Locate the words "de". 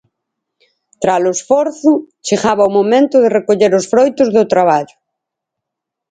3.23-3.33